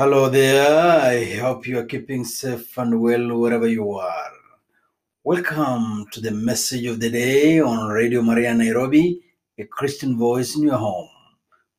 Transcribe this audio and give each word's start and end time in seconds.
Hello 0.00 0.30
there. 0.30 1.02
I 1.02 1.26
hope 1.40 1.66
you 1.66 1.78
are 1.78 1.84
keeping 1.84 2.24
safe 2.24 2.78
and 2.78 3.02
well 3.02 3.38
wherever 3.38 3.68
you 3.68 3.92
are. 3.92 4.32
Welcome 5.24 6.06
to 6.12 6.22
the 6.22 6.30
message 6.30 6.86
of 6.86 7.00
the 7.00 7.10
day 7.10 7.60
on 7.60 7.90
Radio 7.90 8.22
Maria 8.22 8.54
Nairobi, 8.54 9.20
a 9.58 9.64
Christian 9.66 10.16
voice 10.16 10.56
in 10.56 10.62
your 10.62 10.78
home. 10.78 11.10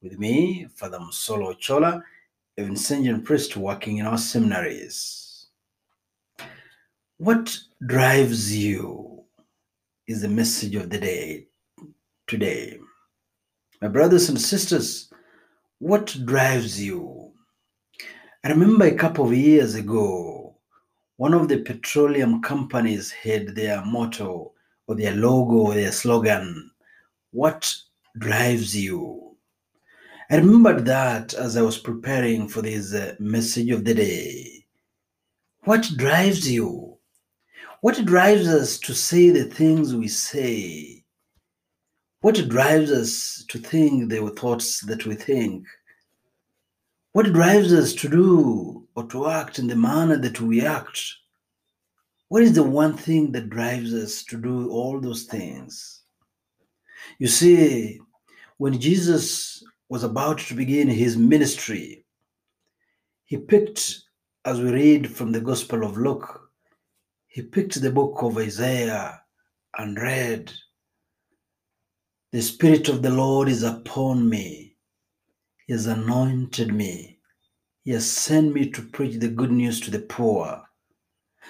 With 0.04 0.20
me, 0.20 0.68
Father 0.76 1.00
Musolo 1.00 1.58
Chola, 1.58 2.04
a 2.60 2.62
Vincentian 2.62 3.26
priest 3.26 3.58
working 3.58 3.98
in 3.98 4.06
our 4.06 4.20
seminaries. 4.20 5.48
What 7.18 7.58
drives 7.88 8.56
you 8.56 9.24
is 10.06 10.22
the 10.22 10.30
message 10.30 10.76
of 10.76 10.92
the 10.92 11.00
day 11.00 11.48
today. 12.28 12.78
My 13.82 13.88
brothers 13.88 14.30
and 14.30 14.40
sisters, 14.40 15.10
what 15.80 16.16
drives 16.24 16.80
you? 16.80 17.31
I 18.44 18.50
remember 18.50 18.86
a 18.86 18.96
couple 18.96 19.26
of 19.26 19.34
years 19.36 19.76
ago, 19.76 20.56
one 21.18 21.36
of 21.36 21.48
the 21.48 21.60
petroleum 21.60 22.42
companies 22.42 23.12
had 23.12 23.54
their 23.54 23.86
motto 23.86 24.54
or 24.88 24.96
their 24.96 25.14
logo 25.14 25.58
or 25.58 25.76
their 25.76 25.92
slogan, 25.92 26.72
What 27.30 27.72
drives 28.18 28.76
you? 28.76 29.38
I 30.32 30.38
remembered 30.38 30.86
that 30.86 31.36
as 31.36 31.56
I 31.56 31.62
was 31.62 31.78
preparing 31.78 32.48
for 32.48 32.64
this 32.64 32.96
uh, 32.96 33.14
message 33.20 33.70
of 33.70 33.86
the 33.86 33.94
day. 33.94 34.66
What 35.66 35.88
drives 35.96 36.52
you? 36.52 36.98
What 37.82 38.04
drives 38.06 38.48
us 38.48 38.80
to 38.80 38.96
say 38.96 39.30
the 39.30 39.44
things 39.44 39.94
we 39.94 40.08
say? 40.08 41.04
What 42.22 42.50
drives 42.50 42.92
us 42.92 43.46
to 43.50 43.60
think 43.60 44.10
the 44.10 44.28
thoughts 44.36 44.80
that 44.82 45.06
we 45.06 45.14
think? 45.14 45.68
What 47.14 47.34
drives 47.34 47.74
us 47.74 47.94
to 47.96 48.08
do 48.08 48.88
or 48.96 49.06
to 49.08 49.28
act 49.28 49.60
in 49.60 49.68
the 49.68 49.76
manner 49.76 50.16
that 50.18 50.40
we 50.40 50.66
act? 50.66 51.02
What 52.30 52.42
is 52.42 52.54
the 52.54 52.64
one 52.64 52.96
thing 52.96 53.34
that 53.34 53.50
drives 53.50 53.94
us 53.94 54.24
to 54.26 54.38
do 54.38 54.70
all 54.70 55.02
those 55.02 55.24
things? 55.24 56.04
You 57.20 57.28
see, 57.28 58.00
when 58.58 58.80
Jesus 58.80 59.62
was 59.90 60.04
about 60.04 60.40
to 60.40 60.54
begin 60.54 60.88
his 60.88 61.18
ministry, 61.18 62.06
he 63.26 63.36
picked, 63.36 64.04
as 64.46 64.62
we 64.62 64.72
read 64.72 65.12
from 65.12 65.34
the 65.34 65.42
Gospel 65.42 65.84
of 65.84 65.98
Luke, 65.98 66.50
he 67.28 67.42
picked 67.42 67.82
the 67.82 67.92
book 67.92 68.20
of 68.22 68.38
Isaiah 68.38 69.22
and 69.78 69.98
read, 69.98 70.54
The 72.32 72.42
Spirit 72.42 72.88
of 72.88 73.02
the 73.02 73.10
Lord 73.10 73.50
is 73.50 73.64
upon 73.64 74.30
me. 74.30 74.71
He 75.72 75.74
has 75.74 75.88
anointed 75.88 76.74
me. 76.74 77.18
He 77.86 77.92
has 77.92 78.06
sent 78.06 78.54
me 78.54 78.70
to 78.72 78.82
preach 78.82 79.22
the 79.22 79.30
good 79.30 79.52
news 79.52 79.80
to 79.80 79.90
the 79.90 80.00
poor. 80.00 80.62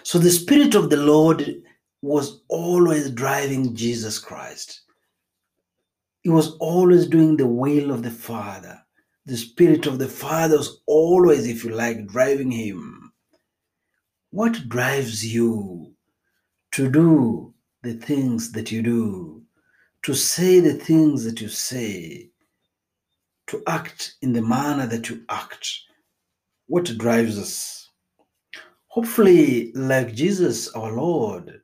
So 0.04 0.20
the 0.20 0.30
Spirit 0.30 0.76
of 0.76 0.92
the 0.92 0.98
Lord 0.98 1.64
was 2.04 2.44
always 2.48 3.10
driving 3.10 3.76
Jesus 3.76 4.20
Christ. 4.20 4.82
He 6.22 6.30
was 6.30 6.56
always 6.58 7.08
doing 7.08 7.36
the 7.36 7.48
will 7.48 7.90
of 7.90 8.04
the 8.04 8.12
Father. 8.12 8.80
The 9.26 9.38
Spirit 9.38 9.88
of 9.88 9.98
the 9.98 10.08
Father 10.08 10.58
was 10.58 10.84
always, 10.86 11.48
if 11.48 11.64
you 11.64 11.72
like, 11.72 12.06
driving 12.06 12.52
him. 12.52 13.12
What 14.30 14.70
drives 14.70 15.26
you 15.26 15.96
to 16.74 16.92
do 16.92 17.56
the 17.82 17.96
things 17.96 18.52
that 18.52 18.72
you 18.72 18.84
do, 18.84 19.42
to 20.04 20.14
say 20.14 20.60
the 20.60 20.76
things 20.76 21.24
that 21.24 21.42
you 21.42 21.48
say, 21.48 22.31
to 23.52 23.62
act 23.68 24.16
in 24.22 24.34
the 24.34 24.42
manner 24.42 24.88
that 24.88 25.10
you 25.10 25.24
act? 25.30 25.70
What 26.68 26.98
drives 26.98 27.38
us? 27.38 27.90
Hopefully, 28.88 29.72
like 29.74 30.14
Jesus 30.14 30.70
our 30.70 30.94
Lord, 30.94 31.62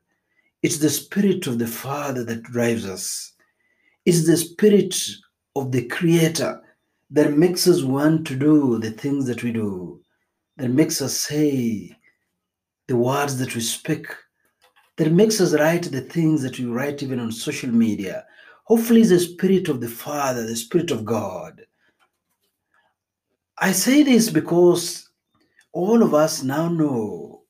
it's 0.62 0.78
the 0.78 0.90
Spirit 0.90 1.46
of 1.46 1.58
the 1.58 1.66
Father 1.66 2.24
that 2.24 2.42
drives 2.42 2.86
us. 2.86 3.32
It's 4.04 4.26
the 4.26 4.36
Spirit 4.36 4.94
of 5.56 5.72
the 5.72 5.86
Creator 5.86 6.60
that 7.10 7.38
makes 7.38 7.66
us 7.66 7.82
want 7.82 8.26
to 8.26 8.36
do 8.36 8.78
the 8.78 8.90
things 8.90 9.26
that 9.26 9.42
we 9.42 9.50
do, 9.50 10.02
that 10.58 10.68
makes 10.68 11.00
us 11.00 11.16
say 11.16 11.96
the 12.86 12.96
words 12.96 13.38
that 13.38 13.54
we 13.54 13.62
speak, 13.62 14.08
that 14.96 15.12
makes 15.12 15.40
us 15.40 15.54
write 15.54 15.84
the 15.84 16.02
things 16.02 16.42
that 16.42 16.58
we 16.58 16.66
write 16.66 17.02
even 17.02 17.18
on 17.18 17.32
social 17.32 17.70
media. 17.70 18.26
Hopefully, 18.64 19.00
it's 19.00 19.10
the 19.10 19.20
Spirit 19.20 19.68
of 19.68 19.80
the 19.80 19.88
Father, 19.88 20.46
the 20.46 20.54
Spirit 20.54 20.90
of 20.90 21.06
God. 21.06 21.62
I 23.60 23.72
say 23.72 24.04
this 24.04 24.30
because 24.30 25.10
all 25.72 26.04
of 26.04 26.14
us 26.14 26.44
now 26.44 26.68
know 26.68 27.42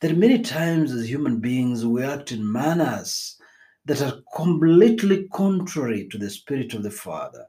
that 0.00 0.16
many 0.16 0.40
times 0.40 0.90
as 0.90 1.08
human 1.08 1.38
beings 1.38 1.86
we 1.86 2.02
act 2.02 2.32
in 2.32 2.50
manners 2.50 3.36
that 3.84 4.02
are 4.02 4.20
completely 4.34 5.28
contrary 5.32 6.08
to 6.10 6.18
the 6.18 6.28
Spirit 6.28 6.74
of 6.74 6.82
the 6.82 6.90
Father. 6.90 7.46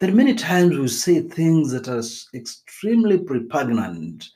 That 0.00 0.12
many 0.12 0.34
times 0.34 0.76
we 0.76 0.88
say 0.88 1.22
things 1.22 1.70
that 1.70 1.86
are 1.86 2.02
extremely 2.36 3.18
repugnant, 3.18 4.26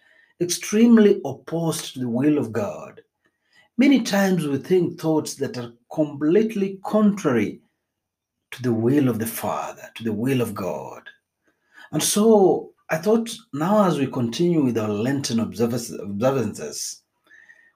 extremely 0.41 1.21
opposed 1.25 1.95
to 1.95 2.01
the 2.01 2.09
will 2.09 2.39
of 2.39 2.53
God. 2.53 3.01
Many 3.77 4.03
times 4.03 4.47
we 4.47 4.59
think 4.59 5.01
thoughts 5.01 5.35
that 5.35 5.59
are 5.59 5.73
completely 5.93 6.79
contrary 6.85 7.61
to 8.53 8.63
the 8.63 8.73
will 8.73 9.09
of 9.09 9.19
the 9.19 9.27
Father, 9.27 9.91
to 9.97 10.05
the 10.05 10.13
will 10.13 10.41
of 10.41 10.55
God. 10.55 11.03
And 11.91 12.01
so 12.01 12.74
I 12.95 12.99
thought 12.99 13.37
now, 13.53 13.85
as 13.89 13.99
we 13.99 14.07
continue 14.07 14.63
with 14.63 14.79
our 14.79 14.89
Lenten 14.89 15.41
observances, 15.41 17.03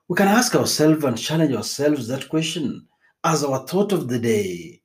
we 0.07 0.15
can 0.15 0.29
ask 0.29 0.55
ourselves 0.55 1.03
and 1.03 1.17
challenge 1.17 1.53
ourselves 1.53 2.07
that 2.07 2.29
question 2.29 2.87
as 3.25 3.43
our 3.43 3.67
thought 3.67 3.91
of 3.91 4.07
the 4.07 4.17
day. 4.17 4.81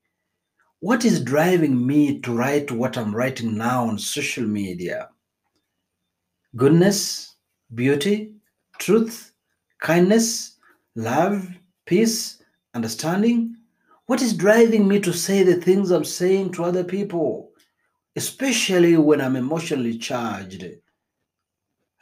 What 0.80 1.04
is 1.04 1.22
driving 1.22 1.86
me 1.86 2.18
to 2.22 2.32
write 2.32 2.72
what 2.72 2.98
I'm 2.98 3.14
writing 3.14 3.56
now 3.56 3.84
on 3.84 3.96
social 3.96 4.44
media? 4.44 5.08
Goodness, 6.56 7.36
beauty, 7.72 8.32
truth, 8.80 9.34
kindness, 9.80 10.56
love, 10.96 11.48
peace, 11.86 12.42
understanding? 12.74 13.54
What 14.06 14.20
is 14.20 14.36
driving 14.36 14.88
me 14.88 14.98
to 14.98 15.12
say 15.12 15.44
the 15.44 15.60
things 15.60 15.92
I'm 15.92 16.04
saying 16.04 16.50
to 16.54 16.64
other 16.64 16.82
people? 16.82 17.52
Especially 18.16 18.96
when 18.96 19.20
I'm 19.20 19.36
emotionally 19.36 19.98
charged. 19.98 20.64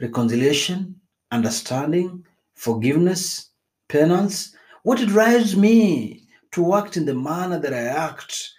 Reconciliation, 0.00 1.00
understanding, 1.31 2.25
forgiveness, 2.55 3.50
penance. 3.89 4.55
What 4.83 4.99
drives 5.06 5.56
me 5.56 6.28
to 6.53 6.75
act 6.75 6.97
in 6.97 7.05
the 7.05 7.15
manner 7.15 7.59
that 7.59 7.72
I 7.72 7.84
act? 7.84 8.51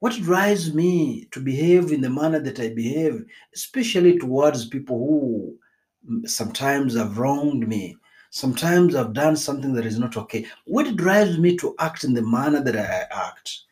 What 0.00 0.14
drives 0.14 0.72
me 0.72 1.26
to 1.32 1.40
behave 1.40 1.92
in 1.92 2.00
the 2.00 2.10
manner 2.10 2.40
that 2.40 2.60
I 2.60 2.70
behave, 2.70 3.24
especially 3.54 4.18
towards 4.18 4.66
people 4.66 4.98
who 4.98 6.28
sometimes 6.28 6.96
have 6.96 7.18
wronged 7.18 7.68
me? 7.68 7.96
Sometimes 8.30 8.94
I've 8.94 9.12
done 9.12 9.36
something 9.36 9.74
that 9.74 9.84
is 9.84 9.98
not 9.98 10.16
okay. 10.16 10.46
What 10.64 10.96
drives 10.96 11.36
me 11.38 11.56
to 11.56 11.74
act 11.80 12.04
in 12.04 12.14
the 12.14 12.22
manner 12.22 12.62
that 12.62 12.76
I 12.76 13.06
act? 13.10 13.64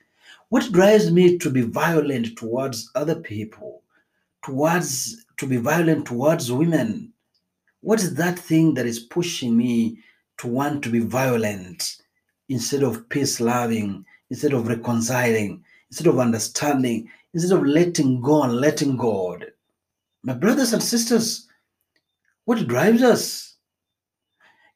What 0.50 0.72
drives 0.72 1.10
me 1.10 1.36
to 1.36 1.50
be 1.50 1.60
violent 1.60 2.38
towards 2.38 2.90
other 2.94 3.16
people, 3.16 3.82
towards 4.42 5.26
to 5.36 5.46
be 5.46 5.58
violent 5.58 6.06
towards 6.06 6.50
women? 6.50 7.12
What 7.82 8.00
is 8.00 8.14
that 8.14 8.38
thing 8.38 8.72
that 8.72 8.86
is 8.86 8.98
pushing 8.98 9.54
me 9.54 9.98
to 10.38 10.46
want 10.46 10.82
to 10.84 10.88
be 10.88 11.00
violent 11.00 11.98
instead 12.48 12.82
of 12.82 13.06
peace 13.10 13.40
loving, 13.40 14.06
instead 14.30 14.54
of 14.54 14.68
reconciling, 14.68 15.62
instead 15.90 16.06
of 16.06 16.18
understanding, 16.18 17.10
instead 17.34 17.54
of 17.54 17.66
letting 17.66 18.22
go 18.22 18.42
and 18.42 18.54
letting 18.54 18.96
God? 18.96 19.52
My 20.22 20.32
brothers 20.32 20.72
and 20.72 20.82
sisters, 20.82 21.46
what 22.46 22.66
drives 22.66 23.02
us? 23.02 23.56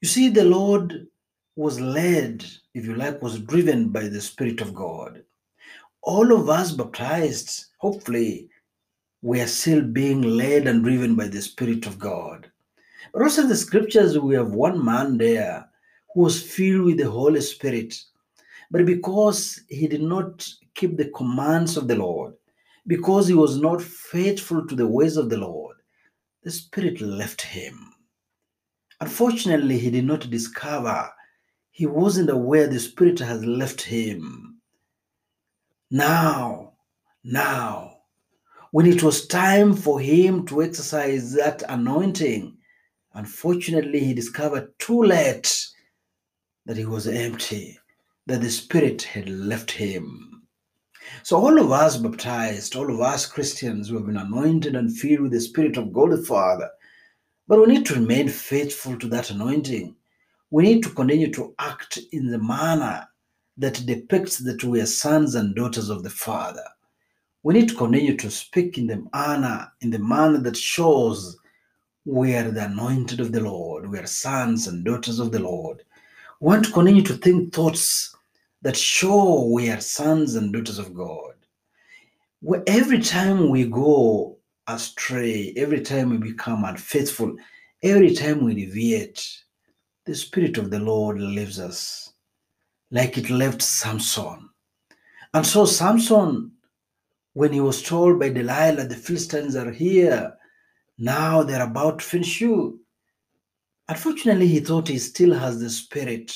You 0.02 0.08
see, 0.08 0.29
the 0.29 0.44
Lord 0.44 1.06
was 1.56 1.81
led, 1.81 2.44
if 2.75 2.85
you 2.85 2.94
like, 2.94 3.23
was 3.23 3.38
driven 3.41 3.88
by 3.88 4.08
the 4.08 4.20
Spirit 4.20 4.61
of 4.61 4.75
God 4.75 5.23
all 6.02 6.32
of 6.32 6.49
us 6.49 6.72
baptized, 6.72 7.66
hopefully, 7.78 8.49
we 9.22 9.40
are 9.40 9.46
still 9.46 9.82
being 9.82 10.22
led 10.22 10.66
and 10.66 10.82
driven 10.82 11.14
by 11.14 11.28
the 11.28 11.40
Spirit 11.40 11.87
of 11.87 11.99
God. 11.99 12.50
But 13.12 13.22
also 13.22 13.43
in 13.43 13.49
the 13.49 13.56
scriptures, 13.56 14.19
we 14.19 14.34
have 14.34 14.50
one 14.50 14.84
man 14.84 15.16
there 15.16 15.69
who 16.12 16.22
was 16.22 16.43
filled 16.43 16.87
with 16.87 16.99
the 16.99 17.08
Holy 17.08 17.40
Spirit. 17.40 17.94
But 18.70 18.84
because 18.84 19.60
he 19.69 19.87
did 19.87 20.02
not 20.02 20.46
keep 20.75 20.96
the 20.96 21.10
commands 21.10 21.76
of 21.76 21.87
the 21.87 21.96
Lord, 21.96 22.34
because 22.87 23.28
he 23.28 23.34
was 23.34 23.60
not 23.60 23.81
faithful 23.81 24.66
to 24.66 24.75
the 24.75 24.87
ways 24.87 25.16
of 25.16 25.31
the 25.31 25.37
Lord, 25.37 25.76
the 26.43 26.50
Spirit 26.50 27.00
left 27.00 27.43
him. 27.43 27.93
Unfortunately, 29.00 29.78
he 29.78 29.90
did 29.90 30.05
not 30.05 30.31
discover, 30.31 31.08
he 31.70 31.87
wasn't 31.87 32.31
aware 32.31 32.66
the 32.66 32.81
Spirit 32.81 33.20
has 33.20 33.44
left 33.44 33.82
him. 33.82 34.51
Now, 35.94 36.73
now, 37.23 37.99
When 38.71 38.87
it 38.87 39.03
was 39.03 39.27
time 39.27 39.77
for 39.77 40.00
him 40.00 40.47
to 40.47 40.62
exercise 40.62 41.35
that 41.35 41.62
anointing, 41.69 42.56
unfortunately, 43.12 44.00
he 44.00 44.15
discovered 44.15 44.73
too 44.79 45.03
late 45.03 45.67
that 46.65 46.79
he 46.79 46.87
was 46.87 47.06
empty, 47.06 47.79
that 48.27 48.41
the 48.41 48.50
Spirit 48.50 49.03
had 49.03 49.29
left 49.29 49.71
him. 49.71 50.44
So, 51.25 51.37
all 51.37 51.61
of 51.61 51.71
us 51.71 51.99
baptized, 51.99 52.75
all 52.75 52.91
of 52.91 53.03
us 53.03 53.27
Christians 53.27 53.91
who 53.91 53.97
have 53.97 54.06
been 54.06 54.17
anointed 54.17 54.75
and 54.77 54.97
filled 54.97 55.21
with 55.21 55.33
the 55.33 55.43
Spirit 55.43 55.77
of 55.77 55.93
God 55.93 56.12
the 56.12 56.23
Father, 56.23 56.71
but 57.47 57.61
we 57.61 57.67
need 57.67 57.85
to 57.85 57.97
remain 57.97 58.31
faithful 58.31 58.99
to 58.99 59.09
that 59.09 59.31
anointing. 59.31 59.94
We 60.50 60.62
need 60.62 60.83
to 60.85 60.89
continue 60.89 61.31
to 61.35 61.55
act 61.59 61.99
in 62.12 62.31
the 62.31 62.39
manner 62.39 63.06
that 63.58 63.84
depicts 63.87 64.38
that 64.38 64.64
we 64.64 64.81
are 64.81 64.87
sons 64.87 65.34
and 65.34 65.54
daughters 65.54 65.90
of 65.90 66.02
the 66.02 66.10
Father. 66.10 66.64
We 67.43 67.54
need 67.54 67.69
to 67.69 67.75
continue 67.75 68.16
to 68.16 68.31
speak 68.31 68.78
in 68.78 68.87
the 68.87 69.04
manner, 69.12 69.70
in 69.81 69.90
the 69.90 69.99
manner 69.99 70.38
that 70.38 70.56
shows 70.56 71.37
we 72.04 72.34
are 72.34 72.50
the 72.50 72.64
anointed 72.66 73.20
of 73.20 73.32
the 73.32 73.40
Lord. 73.40 73.88
We 73.88 73.99
are 73.99 74.06
sons 74.06 74.66
and 74.66 74.84
daughters 74.84 75.19
of 75.19 75.32
the 75.32 75.40
Lord. 75.40 75.82
We 76.40 76.46
want 76.46 76.64
to 76.64 76.72
continue 76.72 77.02
to 77.02 77.14
think 77.14 77.52
thoughts 77.52 78.14
that 78.62 78.76
show 78.76 79.44
we 79.46 79.70
are 79.70 79.81
sons 79.81 80.37
and 80.37 80.52
daughters 80.52 80.78
of 80.78 80.94
God. 80.94 81.34
Where 82.40 82.62
every 82.66 83.00
time 83.00 83.50
we 83.50 83.64
go 83.64 84.38
astray, 84.66 85.52
every 85.56 85.81
time 85.81 86.10
we 86.10 86.16
become 86.16 86.64
unfaithful, 86.64 87.37
every 87.82 88.14
time 88.14 88.44
we 88.44 88.55
deviate, 88.55 89.25
the 90.06 90.14
Spirit 90.14 90.58
of 90.58 90.70
the 90.70 90.81
Lord 90.81 91.20
leaves 91.20 91.60
us 91.60 92.12
like 92.93 93.17
it 93.19 93.31
left 93.31 93.62
Samson. 93.62 94.50
And 95.35 95.47
so, 95.47 95.65
Samson, 95.65 96.53
when 97.33 97.53
he 97.53 97.61
was 97.61 97.83
told 97.83 98.21
by 98.21 98.29
Delilah, 98.29 98.87
the 98.87 98.94
Philistines 98.94 99.56
are 99.56 99.71
here, 99.71 100.35
now 100.99 101.43
they're 101.43 101.65
about 101.65 101.99
to 101.99 102.05
finish 102.05 102.41
you. 102.41 102.81
Unfortunately, 103.89 104.47
he 104.47 104.61
thought 104.61 104.89
he 104.89 104.99
still 104.99 105.35
has 105.35 105.59
the 105.59 105.71
Spirit. 105.71 106.33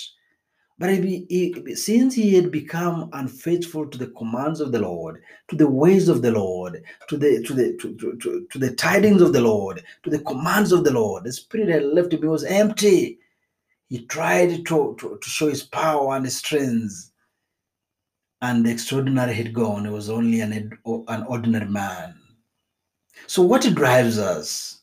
But 0.79 0.91
he, 0.91 1.27
he, 1.29 1.75
since 1.75 2.15
he 2.15 2.35
had 2.35 2.51
become 2.51 3.11
unfaithful 3.13 3.87
to 3.87 3.99
the 3.99 4.09
commands 4.09 4.61
of 4.61 4.73
the 4.73 4.81
Lord, 4.81 5.23
to 5.49 5.57
the 5.57 5.69
ways 5.69 6.09
of 6.09 6.23
the 6.23 6.33
Lord, 6.33 6.83
to 7.09 7.17
the 7.17 7.43
to 7.45 7.55
the 7.55 7.77
to, 7.79 7.95
to, 7.97 8.17
to, 8.17 8.47
to 8.51 8.59
the 8.59 8.75
tidings 8.75 9.23
of 9.23 9.33
the 9.33 9.41
Lord, 9.41 9.83
to 10.03 10.11
the 10.11 10.19
commands 10.21 10.73
of 10.73 10.85
the 10.85 10.93
Lord, 10.93 11.25
the 11.25 11.33
Spirit 11.33 11.69
had 11.69 11.85
left 11.85 12.13
him. 12.13 12.21
He 12.21 12.29
was 12.29 12.45
empty. 12.45 13.19
He 13.89 14.05
tried 14.07 14.67
to, 14.67 14.97
to, 14.99 15.19
to 15.21 15.29
show 15.29 15.49
his 15.49 15.63
power 15.63 16.17
and 16.17 16.25
his 16.25 16.39
strength, 16.39 17.13
and 18.43 18.67
the 18.67 18.71
extraordinary 18.71 19.35
had 19.35 19.55
gone. 19.55 19.85
He 19.85 19.91
was 19.91 20.11
only 20.11 20.41
an, 20.41 20.79
an 21.09 21.23
ordinary 21.25 21.67
man. 21.67 22.19
So, 23.27 23.43
what 23.43 23.63
drives 23.75 24.19
us? 24.19 24.83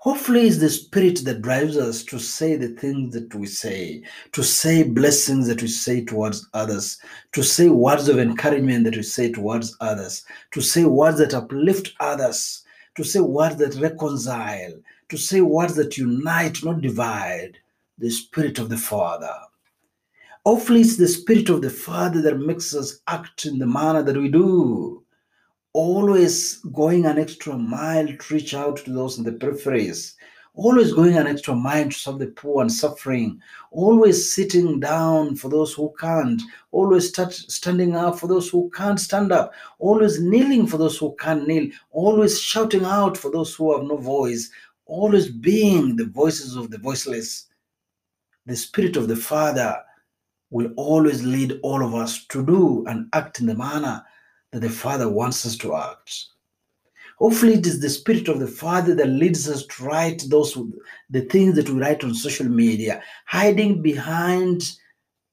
Hopefully, 0.00 0.46
it's 0.46 0.58
the 0.58 0.70
spirit 0.70 1.24
that 1.24 1.42
drives 1.42 1.76
us 1.76 2.02
to 2.04 2.18
say 2.18 2.56
the 2.56 2.68
things 2.68 3.12
that 3.14 3.34
we 3.34 3.46
say, 3.46 4.02
to 4.32 4.42
say 4.42 4.82
blessings 4.82 5.46
that 5.48 5.60
we 5.60 5.68
say 5.68 6.04
towards 6.04 6.48
others, 6.54 6.98
to 7.32 7.42
say 7.42 7.68
words 7.68 8.08
of 8.08 8.18
encouragement 8.18 8.84
that 8.84 8.96
we 8.96 9.02
say 9.02 9.30
towards 9.30 9.76
others, 9.80 10.24
to 10.52 10.60
say 10.60 10.84
words 10.84 11.18
that 11.18 11.34
uplift 11.34 11.94
others, 12.00 12.64
to 12.94 13.04
say 13.04 13.20
words 13.20 13.56
that 13.56 13.74
reconcile, 13.74 14.72
to 15.08 15.16
say 15.16 15.40
words 15.40 15.74
that 15.74 15.98
unite, 15.98 16.64
not 16.64 16.80
divide. 16.80 17.58
The 18.00 18.10
spirit 18.10 18.60
of 18.60 18.68
the 18.68 18.76
Father. 18.76 19.34
Hopefully, 20.46 20.82
it's 20.82 20.96
the 20.96 21.08
spirit 21.08 21.48
of 21.48 21.62
the 21.62 21.70
Father 21.70 22.22
that 22.22 22.38
makes 22.38 22.72
us 22.72 23.00
act 23.08 23.44
in 23.44 23.58
the 23.58 23.66
manner 23.66 24.04
that 24.04 24.16
we 24.16 24.28
do. 24.28 25.02
Always 25.72 26.58
going 26.72 27.06
an 27.06 27.18
extra 27.18 27.58
mile 27.58 28.06
to 28.06 28.34
reach 28.34 28.54
out 28.54 28.76
to 28.78 28.92
those 28.92 29.18
in 29.18 29.24
the 29.24 29.32
peripheries, 29.32 30.14
always 30.54 30.92
going 30.92 31.16
an 31.16 31.26
extra 31.26 31.56
mile 31.56 31.88
to 31.88 31.92
serve 31.92 32.20
the 32.20 32.28
poor 32.28 32.62
and 32.62 32.72
suffering, 32.72 33.40
always 33.72 34.32
sitting 34.32 34.78
down 34.78 35.34
for 35.34 35.48
those 35.48 35.74
who 35.74 35.92
can't, 35.98 36.40
always 36.70 37.08
start 37.08 37.32
standing 37.32 37.96
up 37.96 38.18
for 38.18 38.28
those 38.28 38.48
who 38.48 38.70
can't 38.70 39.00
stand 39.00 39.32
up, 39.32 39.52
always 39.80 40.20
kneeling 40.20 40.68
for 40.68 40.78
those 40.78 40.96
who 40.96 41.16
can't 41.16 41.48
kneel, 41.48 41.68
always 41.90 42.40
shouting 42.40 42.84
out 42.84 43.16
for 43.16 43.32
those 43.32 43.56
who 43.56 43.76
have 43.76 43.84
no 43.84 43.96
voice, 43.96 44.50
always 44.86 45.28
being 45.28 45.96
the 45.96 46.06
voices 46.06 46.54
of 46.54 46.70
the 46.70 46.78
voiceless. 46.78 47.47
The 48.48 48.56
Spirit 48.56 48.96
of 48.96 49.08
the 49.08 49.16
Father 49.16 49.76
will 50.48 50.72
always 50.76 51.22
lead 51.22 51.60
all 51.62 51.84
of 51.84 51.94
us 51.94 52.24
to 52.28 52.42
do 52.44 52.82
and 52.86 53.06
act 53.12 53.40
in 53.40 53.46
the 53.46 53.54
manner 53.54 54.02
that 54.52 54.60
the 54.60 54.70
Father 54.70 55.06
wants 55.06 55.44
us 55.44 55.54
to 55.58 55.76
act. 55.76 56.28
Hopefully, 57.18 57.54
it 57.56 57.66
is 57.66 57.78
the 57.78 57.90
Spirit 57.90 58.26
of 58.26 58.40
the 58.40 58.46
Father 58.46 58.94
that 58.94 59.08
leads 59.08 59.50
us 59.50 59.66
to 59.66 59.84
write 59.84 60.24
those 60.30 60.56
the 61.10 61.20
things 61.26 61.56
that 61.56 61.68
we 61.68 61.78
write 61.78 62.02
on 62.02 62.14
social 62.14 62.48
media, 62.48 63.02
hiding 63.26 63.82
behind 63.82 64.62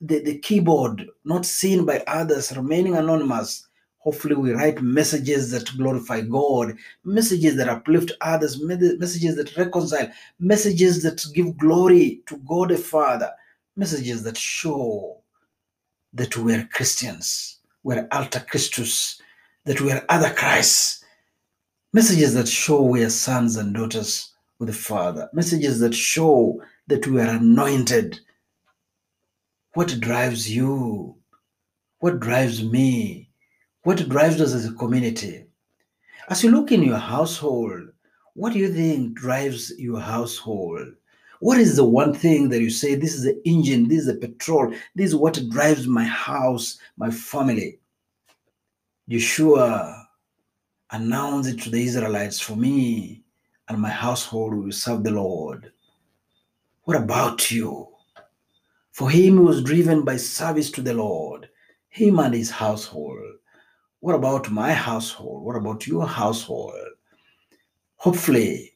the, 0.01 0.19
the 0.19 0.37
keyboard, 0.39 1.07
not 1.23 1.45
seen 1.45 1.85
by 1.85 2.03
others, 2.07 2.53
remaining 2.57 2.97
anonymous. 2.97 3.65
Hopefully, 4.05 4.35
we 4.35 4.53
write 4.53 4.81
messages 4.81 5.51
that 5.51 5.69
glorify 5.77 6.21
God, 6.21 6.77
messages 7.03 7.57
that 7.57 7.67
uplift 7.67 8.13
others, 8.21 8.63
messages 8.63 9.35
that 9.35 9.57
reconcile, 9.57 10.09
messages 10.39 11.03
that 11.03 11.21
give 11.33 11.57
glory 11.57 12.21
to 12.27 12.37
God 12.47 12.69
the 12.69 12.77
Father, 12.77 13.31
messages 13.75 14.23
that 14.23 14.37
show 14.37 15.17
that 16.13 16.37
we 16.37 16.53
are 16.53 16.69
Christians 16.71 17.59
we're 17.85 18.07
alter 18.11 18.43
Christus, 18.49 19.21
that 19.65 19.79
we 19.79 19.91
are 19.91 20.03
other 20.09 20.33
Christ, 20.33 21.05
Messages 21.93 22.33
that 22.33 22.49
show 22.49 22.81
we 22.81 23.05
are 23.05 23.09
sons 23.09 23.55
and 23.55 23.73
daughters 23.73 24.33
with 24.59 24.67
the 24.67 24.73
Father. 24.73 25.29
Messages 25.31 25.79
that 25.79 25.95
show 25.95 26.61
that 26.87 27.07
we 27.07 27.21
are 27.21 27.37
anointed. 27.37 28.19
What 29.75 29.97
drives 30.01 30.53
you? 30.53 31.15
What 31.99 32.19
drives 32.19 32.61
me? 32.61 33.24
What 33.85 34.09
drives 34.09 34.41
us 34.41 34.55
as 34.55 34.65
a 34.65 34.73
community? 34.73 35.45
As 36.27 36.43
you 36.43 36.49
look 36.49 36.71
in 36.71 36.81
your 36.81 36.97
household, 36.97 37.89
what 38.33 38.51
do 38.51 38.57
you 38.57 38.73
think 38.73 39.15
drives 39.15 39.71
your 39.77 39.99
household? 39.99 40.87
What 41.39 41.59
is 41.59 41.75
the 41.75 41.85
one 41.85 42.11
thing 42.11 42.49
that 42.49 42.61
you 42.61 42.71
say, 42.71 42.95
this 42.95 43.13
is 43.13 43.21
the 43.21 43.39
engine, 43.47 43.87
this 43.87 43.99
is 43.99 44.05
the 44.07 44.15
petrol, 44.15 44.73
this 44.95 45.09
is 45.09 45.15
what 45.15 45.39
drives 45.51 45.85
my 45.85 46.03
house, 46.03 46.79
my 46.97 47.11
family? 47.11 47.77
Joshua 49.07 50.07
announced 50.89 51.51
it 51.51 51.61
to 51.61 51.69
the 51.69 51.83
Israelites, 51.83 52.39
for 52.39 52.55
me 52.55 53.21
and 53.69 53.79
my 53.79 53.91
household 53.91 54.55
will 54.55 54.71
serve 54.71 55.03
the 55.03 55.11
Lord. 55.11 55.71
What 56.85 56.97
about 56.97 57.51
you? 57.51 57.89
For 58.93 59.11
him 59.11 59.37
who 59.37 59.43
was 59.43 59.61
driven 59.61 60.01
by 60.03 60.17
service 60.17 60.71
to 60.71 60.81
the 60.81 60.95
Lord, 60.95 61.49
him 61.89 62.17
and 62.17 62.33
his 62.33 62.49
household. 62.49 63.35
What 64.05 64.13
about 64.13 64.51
my 64.51 64.71
household? 64.71 65.43
What 65.43 65.55
about 65.55 65.87
your 65.87 66.05
household? 66.05 66.75
Hopefully, 67.95 68.71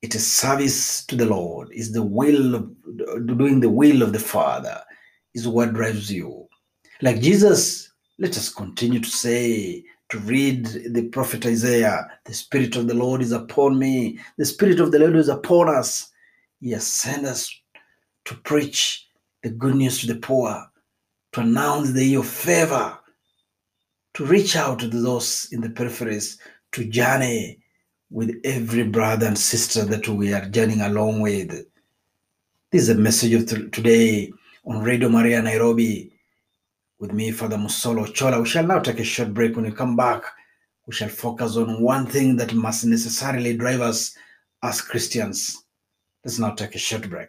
it 0.00 0.14
is 0.14 0.32
service 0.32 1.04
to 1.08 1.14
the 1.14 1.26
Lord, 1.26 1.68
is 1.72 1.92
the 1.92 2.02
will 2.02 2.54
of 2.54 2.74
doing 3.26 3.60
the 3.60 3.68
will 3.68 4.00
of 4.00 4.14
the 4.14 4.18
Father, 4.18 4.80
is 5.34 5.46
what 5.46 5.74
drives 5.74 6.10
you. 6.10 6.48
Like 7.02 7.20
Jesus, 7.20 7.92
let 8.16 8.38
us 8.38 8.48
continue 8.48 9.00
to 9.00 9.10
say, 9.10 9.84
to 10.08 10.18
read 10.20 10.64
the 10.64 11.06
prophet 11.08 11.44
Isaiah, 11.44 12.08
the 12.24 12.32
Spirit 12.32 12.76
of 12.76 12.88
the 12.88 12.94
Lord 12.94 13.20
is 13.20 13.32
upon 13.32 13.78
me, 13.78 14.18
the 14.38 14.46
Spirit 14.46 14.80
of 14.80 14.90
the 14.90 15.00
Lord 15.00 15.16
is 15.16 15.28
upon 15.28 15.68
us. 15.68 16.10
He 16.62 16.70
has 16.70 16.86
sent 16.86 17.26
us 17.26 17.54
to 18.24 18.34
preach 18.36 19.06
the 19.42 19.50
good 19.50 19.74
news 19.74 20.00
to 20.00 20.06
the 20.06 20.18
poor, 20.18 20.66
to 21.32 21.40
announce 21.42 21.92
the 21.92 22.06
year 22.06 22.20
of 22.20 22.26
favor, 22.26 22.98
to 24.16 24.24
reach 24.24 24.56
out 24.56 24.78
to 24.78 24.88
those 24.88 25.46
in 25.52 25.60
the 25.60 25.68
peripheries, 25.68 26.38
to 26.72 26.86
journey 26.86 27.58
with 28.10 28.34
every 28.44 28.82
brother 28.82 29.26
and 29.26 29.36
sister 29.36 29.84
that 29.84 30.08
we 30.08 30.32
are 30.32 30.48
journeying 30.48 30.80
along 30.80 31.20
with. 31.20 31.50
This 32.70 32.82
is 32.84 32.88
a 32.88 32.94
message 32.94 33.34
of 33.34 33.70
today 33.72 34.32
on 34.64 34.82
Radio 34.82 35.10
Maria 35.10 35.42
Nairobi 35.42 36.14
with 36.98 37.12
me, 37.12 37.30
Father 37.30 37.58
Musolo 37.58 38.10
Chola. 38.14 38.40
We 38.40 38.48
shall 38.48 38.66
now 38.66 38.78
take 38.78 39.00
a 39.00 39.04
short 39.04 39.34
break. 39.34 39.54
When 39.54 39.66
we 39.66 39.70
come 39.70 39.96
back, 39.96 40.22
we 40.86 40.94
shall 40.94 41.10
focus 41.10 41.58
on 41.58 41.82
one 41.82 42.06
thing 42.06 42.36
that 42.36 42.54
must 42.54 42.86
necessarily 42.86 43.54
drive 43.54 43.82
us 43.82 44.16
as 44.62 44.80
Christians. 44.80 45.62
Let's 46.24 46.38
now 46.38 46.52
take 46.52 46.74
a 46.74 46.78
short 46.78 47.10
break. 47.10 47.28